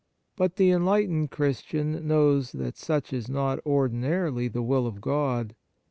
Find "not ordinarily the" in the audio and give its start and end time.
3.29-4.63